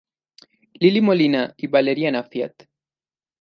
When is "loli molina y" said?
0.79-1.67